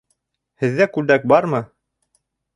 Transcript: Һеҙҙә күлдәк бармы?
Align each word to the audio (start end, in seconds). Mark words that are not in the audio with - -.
Һеҙҙә 0.63 0.87
күлдәк 0.95 1.29
бармы? 1.33 1.61